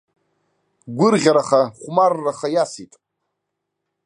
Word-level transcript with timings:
Гәырӷьараха, 0.97 1.61
хәмарраха 1.79 2.47
иасит. 2.51 2.93